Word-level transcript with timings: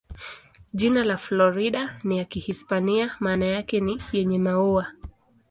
Jina 0.73 1.03
la 1.05 1.17
Florida 1.19 1.99
ni 2.03 2.17
ya 2.17 2.25
Kihispania, 2.25 3.15
maana 3.19 3.45
yake 3.45 3.79
ni 3.79 4.01
"yenye 4.13 4.39
maua". 4.39 4.87